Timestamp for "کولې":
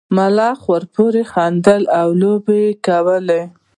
2.85-3.41